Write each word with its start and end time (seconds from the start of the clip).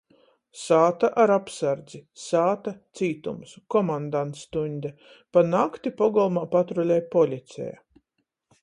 Sāta 0.59 1.09
ar 1.23 1.33
apsardzi. 1.33 2.01
Sāta 2.21 2.73
cītums. 3.01 3.53
Komandantstuņde. 3.77 4.95
Pa 5.37 5.45
nakti 5.53 5.95
pogolmā 6.03 6.49
patrulej 6.57 7.07
policeja. 7.17 7.81